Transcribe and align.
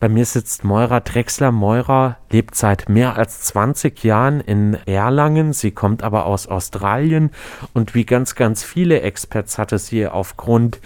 Bei 0.00 0.08
mir 0.08 0.24
sitzt 0.24 0.64
Moira 0.64 1.00
Drexler. 1.00 1.52
Moira 1.52 2.16
lebt 2.30 2.54
seit 2.54 2.88
mehr 2.88 3.16
als 3.16 3.42
20 3.42 4.02
Jahren 4.02 4.40
in 4.40 4.78
Erlangen. 4.86 5.52
Sie 5.52 5.72
kommt 5.72 6.02
aber 6.02 6.24
aus 6.24 6.46
Australien 6.46 7.30
und 7.74 7.94
wie 7.94 8.06
ganz, 8.06 8.34
ganz 8.34 8.64
viele 8.64 9.02
Experts 9.02 9.58
hatte 9.58 9.78
sie 9.78 10.06
aufgrund 10.06 10.80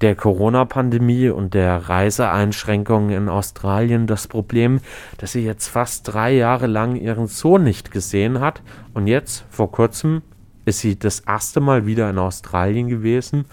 der 0.00 0.14
Corona-Pandemie 0.14 1.28
und 1.28 1.54
der 1.54 1.88
Reiseeinschränkungen 1.88 3.10
in 3.10 3.28
Australien 3.28 4.06
das 4.06 4.28
Problem, 4.28 4.80
dass 5.18 5.32
sie 5.32 5.44
jetzt 5.44 5.66
fast 5.66 6.12
drei 6.12 6.32
Jahre 6.32 6.68
lang 6.68 6.94
ihren 6.94 7.26
Sohn 7.26 7.64
nicht 7.64 7.90
gesehen 7.90 8.38
hat. 8.38 8.62
Und 8.94 9.08
jetzt, 9.08 9.44
vor 9.50 9.72
kurzem, 9.72 10.22
ist 10.64 10.80
sie 10.80 10.98
das 10.98 11.20
erste 11.20 11.60
Mal 11.60 11.86
wieder 11.86 12.08
in 12.10 12.18
Australien 12.18 12.88
gewesen 12.88 13.46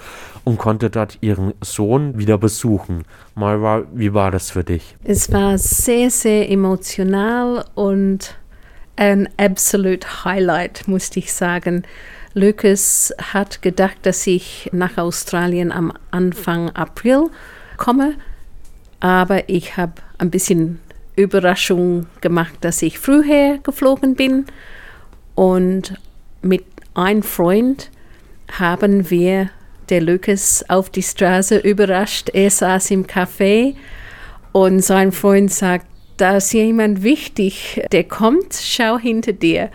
und 0.44 0.58
konnte 0.58 0.90
dort 0.90 1.18
ihren 1.22 1.54
Sohn 1.62 2.18
wieder 2.18 2.38
besuchen. 2.38 3.04
Moira, 3.35 3.84
wie 3.94 4.13
war 4.13 4.32
das 4.32 4.52
für 4.52 4.63
dich? 4.63 4.95
Es 5.04 5.32
war 5.32 5.58
sehr, 5.58 6.09
sehr 6.09 6.49
emotional 6.49 7.66
und 7.76 8.35
ein 8.95 9.30
absolut 9.38 10.26
Highlight, 10.26 10.88
musste 10.88 11.20
ich 11.20 11.34
sagen. 11.34 11.84
Lucas 12.34 13.13
hat 13.34 13.62
gedacht, 13.62 13.98
dass 14.04 14.27
ich 14.27 14.70
nach 14.71 14.98
Australien 14.98 15.71
am 15.71 15.94
Anfang 16.12 16.70
April 16.71 17.30
komme, 17.77 18.16
aber 18.99 19.49
ich 19.49 19.77
habe 19.77 19.94
ein 20.18 20.30
bisschen 20.30 20.80
Überraschung 21.16 22.05
gemacht, 22.21 22.55
dass 22.62 22.82
ich 22.82 22.99
früher 22.99 23.57
geflogen 23.63 24.16
bin 24.16 24.46
und 25.35 25.96
mit 26.41 26.63
einem 26.99 27.23
Freund 27.23 27.89
haben 28.51 29.09
wir 29.09 29.49
der 29.89 30.01
Lucas 30.01 30.65
auf 30.67 30.89
die 30.89 31.03
Straße 31.03 31.57
überrascht. 31.57 32.29
Er 32.33 32.49
saß 32.49 32.91
im 32.91 33.05
Café 33.05 33.75
und 34.51 34.81
sein 34.81 35.11
Freund 35.11 35.51
sagt, 35.51 35.87
da 36.17 36.37
ist 36.37 36.53
jemand 36.53 37.01
wichtig, 37.01 37.81
der 37.91 38.03
kommt, 38.03 38.53
schau 38.53 38.97
hinter 38.97 39.33
dir. 39.33 39.70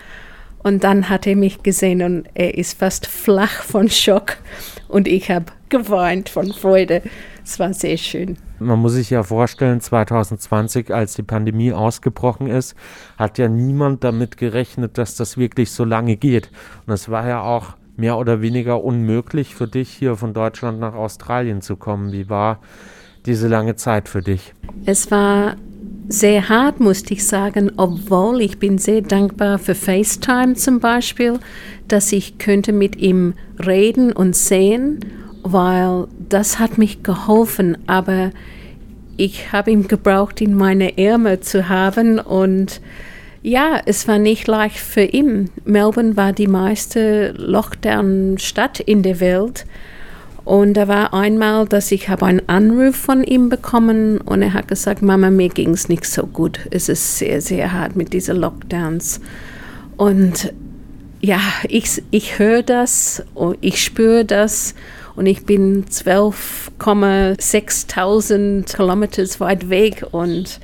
Und 0.63 0.85
dann 0.85 1.09
hat 1.09 1.27
er 1.27 1.37
mich 1.37 1.63
gesehen 1.63 2.03
und 2.03 2.27
er 2.35 2.57
ist 2.57 2.79
fast 2.79 3.07
flach 3.07 3.63
von 3.63 3.89
Schock 3.91 4.39
und 4.89 5.09
ich 5.09 5.31
habe 5.31 5.47
geweint 5.69 6.29
von 6.29 6.53
Freude. 6.53 7.03
Es 7.45 7.59
war 7.59 7.75
sehr 7.75 7.99
schön. 7.99 8.39
Man 8.59 8.79
muss 8.79 8.95
sich 8.95 9.11
ja 9.11 9.23
vorstellen, 9.23 9.81
2020, 9.81 10.93
als 10.95 11.15
die 11.15 11.23
Pandemie 11.23 11.73
ausgebrochen 11.73 12.47
ist, 12.47 12.75
hat 13.19 13.37
ja 13.37 13.49
niemand 13.49 14.03
damit 14.03 14.39
gerechnet, 14.39 14.97
dass 14.97 15.15
das 15.17 15.37
wirklich 15.37 15.71
so 15.71 15.85
lange 15.85 16.17
geht. 16.17 16.51
Und 16.87 16.95
es 16.95 17.11
war 17.11 17.29
ja 17.29 17.43
auch 17.43 17.75
mehr 17.97 18.17
oder 18.17 18.41
weniger 18.41 18.83
unmöglich 18.83 19.55
für 19.55 19.69
dich, 19.69 19.91
hier 19.91 20.17
von 20.17 20.33
Deutschland 20.33 20.81
nach 20.81 20.95
Australien 20.95 21.61
zu 21.61 21.77
kommen. 21.77 22.13
Wie 22.13 22.31
war 22.31 22.61
diese 23.27 23.47
lange 23.47 23.77
Zeit 23.77 24.09
für 24.09 24.23
dich? 24.23 24.55
Es 24.87 25.11
war 25.11 25.57
sehr 26.09 26.49
hart, 26.49 26.81
musste 26.81 27.15
ich 27.15 27.27
sagen, 27.27 27.73
obwohl 27.77 28.41
ich 28.41 28.59
bin 28.59 28.79
sehr 28.79 29.03
dankbar 29.03 29.59
für 29.59 29.75
FaceTime 29.75 30.55
zum 30.55 30.81
Beispiel, 30.81 31.39
dass 31.89 32.13
ich 32.13 32.39
könnte 32.39 32.73
mit 32.73 32.97
ihm 32.97 33.35
reden 33.65 34.13
und 34.13 34.35
sehen, 34.35 35.01
weil 35.45 36.09
das 36.29 36.59
hat 36.59 36.79
mich 36.79 37.03
geholfen, 37.03 37.79
aber 37.87 38.31
ich 39.17 39.53
habe 39.53 39.71
ihn 39.71 39.87
gebraucht, 39.87 40.41
in 40.41 40.55
meine 40.55 40.99
Ärmel 40.99 41.41
zu 41.41 41.69
haben 41.69 42.19
und 42.19 42.81
ja, 43.43 43.79
es 43.85 44.09
war 44.09 44.19
nicht 44.19 44.49
leicht 44.49 44.79
für 44.79 45.05
ihn. 45.05 45.51
Melbourne 45.67 46.17
war 46.17 46.33
die 46.33 46.49
meiste 46.49 47.33
Lockdown-Stadt 47.37 48.81
in 48.81 49.03
der 49.03 49.21
Welt 49.21 49.67
und 50.45 50.75
da 50.75 50.89
war 50.89 51.15
einmal, 51.15 51.67
dass 51.67 51.93
ich 51.93 52.09
habe 52.09 52.27
einen 52.27 52.49
Anruf 52.49 52.97
von 52.97 53.23
ihm 53.23 53.51
bekommen 53.51 54.19
und 54.19 54.43
er 54.43 54.55
hat 54.55 54.69
gesagt, 54.69 55.03
Mama, 55.03 55.31
mir 55.31 55.51
ging 55.51 55.71
es 55.71 55.89
nicht 55.89 56.07
so 56.07 56.27
gut. 56.27 56.59
Es 56.71 56.89
ist 56.89 57.19
sehr, 57.19 57.41
sehr 57.41 57.73
hart 57.73 57.97
mit 57.97 58.13
diesen 58.13 58.37
Lockdowns. 58.37 59.21
Und 59.97 60.53
ja, 61.21 61.41
ich, 61.69 62.03
ich 62.11 62.39
höre 62.39 62.63
das 62.63 63.25
und 63.35 63.57
ich 63.63 63.83
spüre 63.83 64.27
das 64.27 64.75
und 65.17 65.27
ich 65.27 65.45
bin 65.45 65.87
12,6.000 65.87 68.77
Kilometer 68.77 69.23
weit 69.41 69.71
weg 69.71 70.05
und 70.11 70.61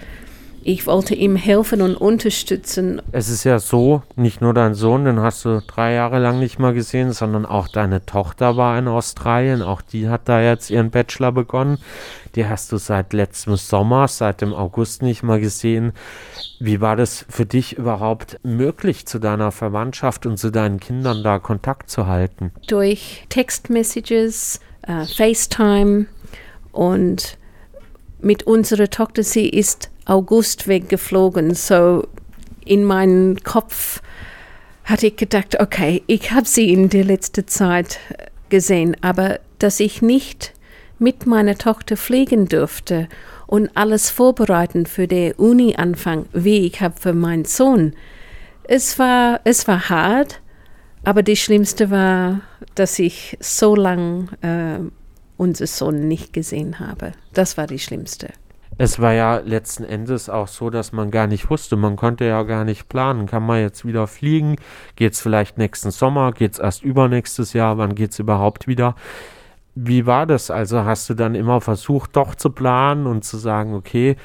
ich 0.63 0.87
wollte 0.87 1.15
ihm 1.15 1.37
helfen 1.37 1.81
und 1.81 1.97
unterstützen. 1.97 3.01
Es 3.13 3.29
ist 3.29 3.45
ja 3.45 3.59
so, 3.59 4.03
nicht 4.17 4.41
nur 4.41 4.53
dein 4.53 4.75
Sohn, 4.75 5.05
den 5.05 5.21
hast 5.21 5.45
du 5.45 5.63
drei 5.67 5.95
Jahre 5.95 6.19
lang 6.19 6.39
nicht 6.39 6.59
mal 6.59 6.75
gesehen, 6.75 7.13
sondern 7.13 7.47
auch 7.47 7.69
deine 7.69 8.05
Tochter 8.05 8.57
war 8.57 8.79
in 8.79 8.89
Australien. 8.89 9.63
Auch 9.63 9.81
die 9.81 10.09
hat 10.09 10.29
da 10.29 10.41
jetzt 10.41 10.71
ihren 10.71 10.91
Bachelor 10.91 11.33
begonnen. 11.33 11.79
Die 12.35 12.47
hast 12.47 12.73
du 12.73 12.77
seit 12.77 13.13
letztem 13.13 13.57
Sommer, 13.57 14.07
seit 14.07 14.41
dem 14.41 14.53
August 14.53 15.03
nicht 15.03 15.23
mal 15.23 15.41
gesehen. 15.41 15.93
Wie 16.59 16.81
war 16.81 16.95
das 16.95 17.25
für 17.29 17.47
dich 17.47 17.79
überhaupt 17.79 18.39
möglich, 18.43 19.07
zu 19.07 19.19
deiner 19.19 19.53
Verwandtschaft 19.53 20.27
und 20.27 20.37
zu 20.37 20.51
deinen 20.51 20.79
Kindern 20.79 21.25
da 21.25 21.39
Kontakt 21.39 21.91
zu 21.91 22.07
halten? 22.07 22.53
Durch 22.69 23.25
Textmessages, 23.31 24.61
äh, 24.83 25.07
FaceTime 25.07 26.07
und 26.73 27.39
mit 28.21 28.43
unserer 28.43 28.91
Tochter, 28.91 29.23
sie 29.23 29.49
ist 29.49 29.91
August 30.11 30.67
weggeflogen. 30.67 31.55
So 31.55 32.09
in 32.65 32.85
meinem 32.85 33.37
Kopf 33.45 34.03
hatte 34.85 35.07
ich 35.07 35.17
gedacht, 35.17 35.61
okay, 35.61 36.03
ich 36.09 36.33
habe 36.33 36.47
sie 36.47 36.73
in 36.73 36.89
der 36.89 37.05
letzten 37.05 37.47
Zeit 37.47 38.01
gesehen, 38.49 38.97
aber 39.03 39.39
dass 39.61 39.79
ich 39.79 40.03
nicht 40.03 40.53
mit 40.99 41.27
meiner 41.27 41.57
Tochter 41.57 41.97
fliegen 41.97 42.49
durfte 42.49 43.09
und 43.47 43.71
alles 43.77 44.11
vorbereiten 44.11 44.85
für 44.87 45.07
den 45.07 45.33
Uni-Anfang, 45.35 46.27
wie 46.33 46.67
ich 46.67 46.81
habe 46.81 47.01
für 47.01 47.13
meinen 47.13 47.45
Sohn. 47.45 47.95
Es 48.65 48.99
war, 48.99 49.41
es 49.45 49.69
war 49.69 49.89
hart, 49.89 50.41
aber 51.05 51.23
das 51.23 51.39
Schlimmste 51.39 51.91
war, 51.91 52.41
dass 52.75 52.99
ich 52.99 53.39
so 53.41 53.77
lange 53.77 54.27
äh, 54.43 54.91
unseren 55.37 55.67
Sohn 55.69 56.09
nicht 56.09 56.33
gesehen 56.33 56.81
habe. 56.81 57.13
Das 57.33 57.57
war 57.57 57.69
das 57.69 57.83
Schlimmste 57.83 58.29
es 58.81 58.99
war 58.99 59.13
ja 59.13 59.43
letzten 59.45 59.85
Endes 59.85 60.31
auch 60.31 60.49
so, 60.49 60.71
dass 60.71 60.91
man 60.93 61.11
gar 61.11 61.27
nicht 61.27 61.51
wusste, 61.51 61.77
man 61.77 61.97
konnte 61.97 62.25
ja 62.25 62.43
gar 62.45 62.65
nicht 62.65 62.89
planen, 62.89 63.27
kann 63.27 63.45
man 63.45 63.61
jetzt 63.61 63.85
wieder 63.85 64.07
fliegen, 64.07 64.57
geht 64.97 65.13
es 65.13 65.21
vielleicht 65.21 65.59
nächsten 65.59 65.91
Sommer, 65.91 66.33
geht 66.33 66.55
es 66.55 66.59
erst 66.59 66.83
übernächstes 66.83 67.53
Jahr, 67.53 67.77
wann 67.77 67.95
geht 67.95 68.13
es 68.13 68.19
überhaupt 68.19 68.69
wieder? 68.69 68.95
Wie 69.75 70.07
war 70.07 70.25
das? 70.25 70.51
Also 70.51 70.87
hast 70.87 71.11
du 71.11 71.15
dann 71.15 71.35
immer 71.35 71.61
versucht, 71.61 72.17
doch 72.17 72.35
zu 72.35 72.49
planen 72.49 73.07
und 73.07 73.23
zu 73.23 73.37
sagen, 73.37 73.75
okay, 73.75 74.17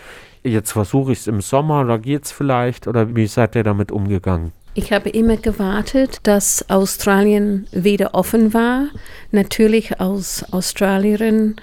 jetzt 0.41 0.71
versuche 0.71 1.11
ich 1.11 1.19
es 1.19 1.27
im 1.27 1.41
Sommer, 1.41 1.83
da 1.83 1.97
geht 1.97 2.23
es 2.23 2.31
vielleicht, 2.31 2.87
oder 2.87 3.13
wie 3.13 3.27
seid 3.27 3.57
ihr 3.57 3.63
damit 3.63 3.91
umgegangen? 3.91 4.53
Ich 4.73 4.93
habe 4.93 5.09
immer 5.09 5.35
gewartet, 5.35 6.19
dass 6.23 6.69
Australien 6.69 7.67
wieder 7.73 8.13
offen 8.13 8.53
war. 8.53 8.85
Natürlich 9.31 9.99
als 9.99 10.45
Australierin 10.53 11.57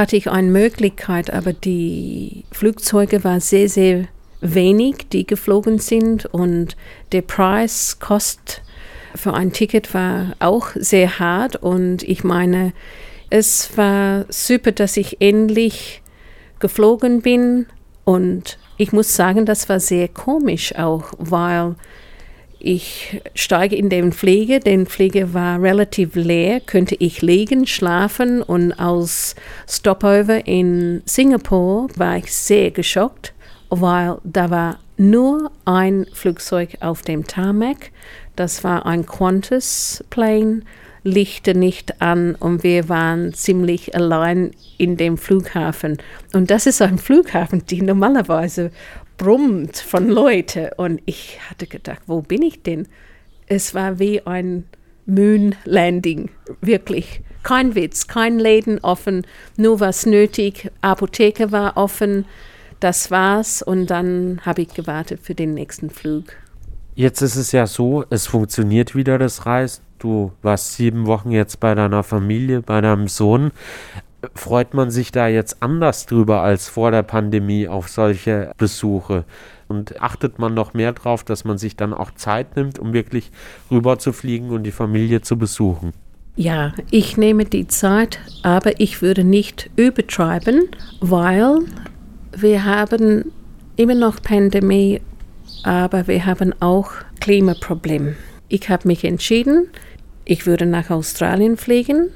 hatte 0.00 0.16
ich 0.16 0.30
eine 0.30 0.50
Möglichkeit, 0.50 1.30
aber 1.30 1.52
die 1.52 2.44
Flugzeuge 2.52 3.22
waren 3.22 3.40
sehr, 3.40 3.68
sehr 3.68 4.06
wenig, 4.40 5.10
die 5.12 5.26
geflogen 5.26 5.78
sind. 5.78 6.24
Und 6.24 6.74
der 7.12 7.20
Preis, 7.20 7.98
Kost 8.00 8.62
für 9.14 9.34
ein 9.34 9.52
Ticket 9.52 9.92
war 9.92 10.34
auch 10.38 10.68
sehr 10.74 11.18
hart. 11.18 11.56
Und 11.56 12.02
ich 12.02 12.24
meine, 12.24 12.72
es 13.28 13.76
war 13.76 14.24
super, 14.30 14.72
dass 14.72 14.96
ich 14.96 15.20
endlich 15.20 16.00
geflogen 16.60 17.20
bin. 17.20 17.66
Und 18.04 18.58
ich 18.78 18.92
muss 18.92 19.14
sagen, 19.14 19.44
das 19.44 19.68
war 19.68 19.80
sehr 19.80 20.08
komisch 20.08 20.74
auch, 20.76 21.12
weil 21.18 21.74
ich 22.60 23.20
steige 23.34 23.74
in 23.74 23.88
den 23.88 24.12
Pflege. 24.12 24.60
Den 24.60 24.86
Pflege 24.86 25.34
war 25.34 25.60
relativ 25.60 26.14
leer, 26.14 26.60
könnte 26.60 26.94
ich 26.98 27.22
liegen, 27.22 27.66
schlafen 27.66 28.42
und 28.42 28.72
als 28.72 29.34
Stopover 29.68 30.46
in 30.46 31.02
Singapur 31.06 31.88
war 31.96 32.16
ich 32.18 32.32
sehr 32.32 32.70
geschockt, 32.70 33.32
weil 33.70 34.18
da 34.24 34.50
war 34.50 34.78
nur 34.96 35.50
ein 35.64 36.06
Flugzeug 36.12 36.76
auf 36.80 37.02
dem 37.02 37.26
Tarmac. 37.26 37.90
Das 38.36 38.62
war 38.62 38.86
ein 38.86 39.06
Qantas 39.06 40.04
Plane, 40.10 40.60
Lichter 41.02 41.54
nicht 41.54 42.02
an 42.02 42.34
und 42.34 42.62
wir 42.62 42.90
waren 42.90 43.32
ziemlich 43.32 43.94
allein 43.94 44.50
in 44.76 44.98
dem 44.98 45.16
Flughafen. 45.16 45.96
Und 46.34 46.50
das 46.50 46.66
ist 46.66 46.82
ein 46.82 46.98
Flughafen, 46.98 47.64
die 47.66 47.80
normalerweise 47.80 48.70
brummt 49.20 49.76
von 49.76 50.08
Leuten. 50.08 50.70
Und 50.78 51.02
ich 51.04 51.38
hatte 51.50 51.66
gedacht, 51.66 52.00
wo 52.06 52.22
bin 52.22 52.40
ich 52.40 52.62
denn? 52.62 52.88
Es 53.46 53.74
war 53.74 53.98
wie 53.98 54.26
ein 54.26 54.64
Moon 55.04 55.54
Landing, 55.64 56.30
wirklich. 56.62 57.20
Kein 57.42 57.74
Witz, 57.74 58.06
kein 58.06 58.38
Läden 58.38 58.78
offen, 58.80 59.26
nur 59.56 59.78
was 59.78 60.06
nötig. 60.06 60.70
Apotheke 60.80 61.52
war 61.52 61.76
offen, 61.76 62.24
das 62.80 63.10
war's. 63.10 63.60
Und 63.60 63.88
dann 63.88 64.40
habe 64.46 64.62
ich 64.62 64.72
gewartet 64.72 65.20
für 65.22 65.34
den 65.34 65.52
nächsten 65.52 65.90
Flug. 65.90 66.24
Jetzt 66.94 67.20
ist 67.20 67.36
es 67.36 67.52
ja 67.52 67.66
so, 67.66 68.04
es 68.08 68.26
funktioniert 68.26 68.94
wieder 68.94 69.18
das 69.18 69.44
Reisen. 69.44 69.82
Du 69.98 70.32
warst 70.40 70.76
sieben 70.76 71.06
Wochen 71.06 71.30
jetzt 71.30 71.60
bei 71.60 71.74
deiner 71.74 72.02
Familie, 72.04 72.62
bei 72.62 72.80
deinem 72.80 73.06
Sohn. 73.06 73.52
Freut 74.34 74.74
man 74.74 74.90
sich 74.90 75.12
da 75.12 75.28
jetzt 75.28 75.62
anders 75.62 76.06
drüber 76.06 76.42
als 76.42 76.68
vor 76.68 76.90
der 76.90 77.02
Pandemie 77.02 77.68
auf 77.68 77.88
solche 77.88 78.52
Besuche? 78.58 79.24
Und 79.68 80.02
achtet 80.02 80.38
man 80.38 80.52
noch 80.52 80.74
mehr 80.74 80.92
drauf, 80.92 81.22
dass 81.24 81.44
man 81.44 81.56
sich 81.56 81.76
dann 81.76 81.94
auch 81.94 82.10
Zeit 82.12 82.56
nimmt, 82.56 82.78
um 82.78 82.92
wirklich 82.92 83.30
rüber 83.70 83.98
zu 83.98 84.12
fliegen 84.12 84.50
und 84.50 84.64
die 84.64 84.72
Familie 84.72 85.20
zu 85.20 85.38
besuchen? 85.38 85.92
Ja, 86.36 86.72
ich 86.90 87.16
nehme 87.16 87.44
die 87.44 87.66
Zeit, 87.66 88.20
aber 88.42 88.80
ich 88.80 89.02
würde 89.02 89.24
nicht 89.24 89.70
übertreiben, 89.76 90.68
weil 91.00 91.58
wir 92.36 92.64
haben 92.64 93.30
immer 93.76 93.94
noch 93.94 94.22
Pandemie, 94.22 95.00
aber 95.64 96.06
wir 96.06 96.26
haben 96.26 96.54
auch 96.60 96.92
Klimaproblem. 97.20 98.16
Ich 98.48 98.68
habe 98.68 98.88
mich 98.88 99.04
entschieden, 99.04 99.68
ich 100.24 100.46
würde 100.46 100.66
nach 100.66 100.90
Australien 100.90 101.56
fliegen, 101.56 102.10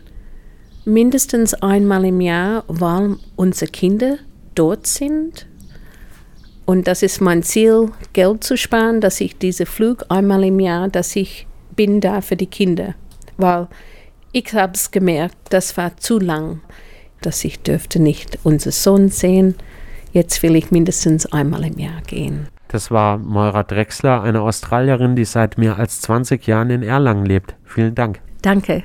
mindestens 0.85 1.55
einmal 1.55 2.05
im 2.05 2.21
Jahr, 2.21 2.65
weil 2.69 3.17
unsere 3.37 3.71
Kinder 3.71 4.19
dort 4.55 4.87
sind. 4.87 5.47
Und 6.67 6.89
das 6.89 7.03
ist 7.03 7.21
mein 7.21 7.43
Ziel, 7.43 7.91
Geld 8.13 8.45
zu 8.45 8.57
sparen, 8.57 9.01
dass 9.01 9.21
ich 9.21 9.37
diese 9.39 9.67
Flug 9.67 10.07
einmal 10.09 10.45
im 10.45 10.61
Jahr, 10.61 10.89
dass 10.89 11.15
ich 11.17 11.47
bin 11.77 12.01
da 12.01 12.21
für 12.21 12.37
die 12.37 12.47
Kinder. 12.47 12.95
Weil 13.37 13.69
ich 14.33 14.53
habe 14.55 14.73
es 14.75 14.91
gemerkt, 14.91 15.37
das 15.51 15.77
war 15.77 15.97
zu 15.97 16.19
lang, 16.19 16.61
dass 17.21 17.45
ich 17.45 17.61
dürfte 17.61 18.01
nicht 18.01 18.39
unseren 18.45 18.73
Sohn 18.73 19.09
sehen. 19.09 19.55
Jetzt 20.13 20.43
will 20.43 20.57
ich 20.57 20.71
mindestens 20.71 21.27
einmal 21.27 21.65
im 21.65 21.79
Jahr 21.79 22.01
gehen. 22.07 22.49
Das 22.69 22.91
war 22.91 23.19
Moira 23.19 23.63
Drexler, 23.63 24.23
eine 24.23 24.41
Australierin, 24.41 25.17
die 25.17 25.25
seit 25.25 25.59
mehr 25.59 25.79
als 25.79 26.01
20 26.01 26.47
Jahren 26.47 26.71
in 26.71 26.83
Erlangen 26.83 27.27
lebt. 27.27 27.55
Vielen 27.65 27.95
Dank. 27.95 28.21
Danke. 28.43 28.85